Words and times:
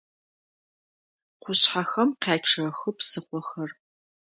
Къушъхьэхэм 1.41 2.09
къячъэхы 2.21 2.89
псыхъохэр. 2.97 3.69